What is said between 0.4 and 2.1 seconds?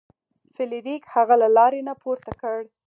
فلیریک هغه له لارې نه